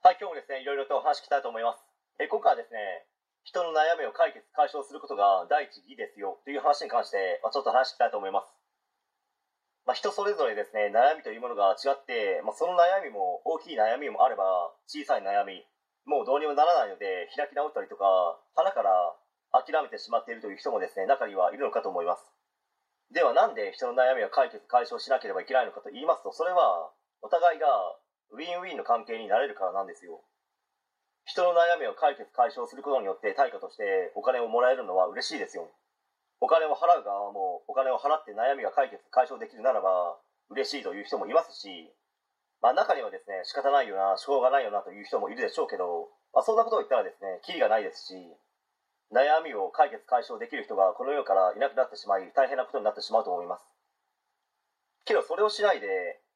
[0.00, 1.84] はい、今日もですね、いろいろとお話聞きたいと思います。
[2.16, 3.04] え今回はですね、
[3.44, 8.48] 人の悩みを解決、解消することが第一義ですよという話に関して、まあ、ちょっと話していきたいと思います。
[9.84, 15.68] まあ、人それぞれですね、悩みというものが違って、まあ、その悩みも大きい悩みもあれば、小さい悩み、
[16.08, 18.88] もうどうにもならないので、開き直ったりとか、腹から
[19.52, 22.24] 諦めてしまっているという人もですね、中にはいるのかと思います。
[23.12, 26.88] ではなんで人の悩みを解決、解消しなければいけないのかと言いますと、それは、
[27.20, 27.68] お互いが
[28.32, 30.22] ウィンウィンの関係になれるからなんですよ。
[31.30, 35.70] 人の悩みを解決解消することによって対価としてお金をもらえるのは嬉しいですよ
[36.40, 40.18] お金を払う側もお金を払って悩みが解決解消できるならば
[40.50, 41.92] 嬉しいという人もいますし、
[42.62, 48.14] まあ、中にはですね仕方ないよなしょうがないよなという人もいるでしょうけど、まあ、そんなことを言ったらですねキリがないですし
[49.14, 53.62] 悩みを解決解消できる人がこの世からいなくなってしまい大変なことになってしまうと思います
[55.04, 55.86] けどそれをしないで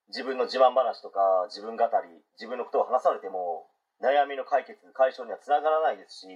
[0.08, 1.90] 自分の自慢話とか自分語り
[2.36, 3.66] 自分のことを話されても
[4.02, 6.28] 悩みの解決解消にはつながらないですし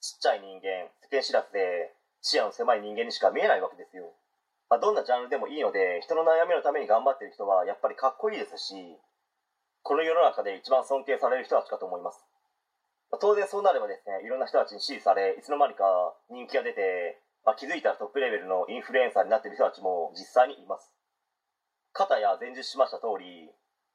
[0.00, 4.14] ちっちゃい人間世間知らずで視野の狭い人間にしか見えないわけですよ、
[4.70, 8.74] まあ、どんなジャンルでもいいので人の悩みのために頑張ってる人はやっぱりかっこいいですし
[9.82, 12.22] この世の中で一番尊敬される人たちかと思います、
[13.10, 20.90] まあ当然そうなればですねいろんな人たちに支持されいつの間にか人気が出て、まあ、気づいたらトップレベルのインフルエンサーになっている人たちも実際にいます。
[21.96, 23.48] 肩や前述しました通り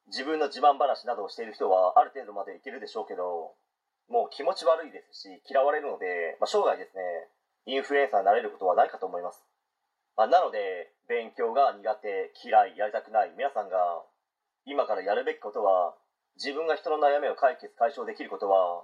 [0.10, 3.54] 自分の自慢話などをしている人はある程度までいけるでしょうけど
[4.10, 7.30] もう気持ち悪いですし嫌われるので、まあ、生涯ですね
[7.70, 9.46] インフルエンサーになれることはないかと思います、
[10.18, 14.02] まあ、なので勉強が苦手嫌いやりたくない皆さんが
[14.66, 15.94] 今からやるべきことは
[16.42, 18.82] 自分が人の悩みを解決解消できることは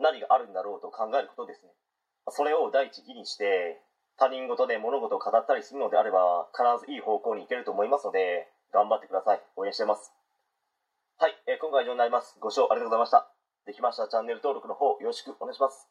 [0.00, 1.72] 何があるんだろうと考えることですね。
[2.32, 3.80] それを第一義にして
[4.20, 9.40] 他人事で物事を語ったりするのであれば必ずいい方向に行けると思いますので頑張ってください。
[9.56, 10.12] 応援してます。
[11.16, 12.36] はい、えー今回は以上になります。
[12.38, 13.32] ご視聴ありがとうございました。
[13.64, 15.88] できましたらチャンネル登録の方よろしくお願いします。